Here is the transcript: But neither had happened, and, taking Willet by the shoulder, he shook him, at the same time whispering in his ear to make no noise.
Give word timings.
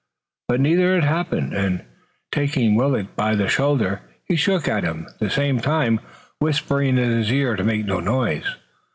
But 0.47 0.61
neither 0.61 0.95
had 0.95 1.03
happened, 1.03 1.53
and, 1.53 1.83
taking 2.31 2.73
Willet 2.73 3.15
by 3.15 3.35
the 3.35 3.47
shoulder, 3.47 4.01
he 4.27 4.35
shook 4.35 4.65
him, 4.65 5.05
at 5.07 5.19
the 5.19 5.29
same 5.29 5.59
time 5.59 5.99
whispering 6.39 6.97
in 6.97 7.11
his 7.11 7.31
ear 7.31 7.55
to 7.55 7.63
make 7.63 7.85
no 7.85 7.99
noise. 7.99 8.55